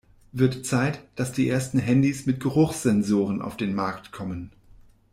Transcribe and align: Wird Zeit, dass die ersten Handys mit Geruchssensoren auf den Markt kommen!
Wird 0.31 0.65
Zeit, 0.65 0.99
dass 1.15 1.31
die 1.31 1.47
ersten 1.47 1.77
Handys 1.77 2.25
mit 2.25 2.39
Geruchssensoren 2.39 3.39
auf 3.39 3.55
den 3.55 3.75
Markt 3.75 4.11
kommen! 4.11 4.51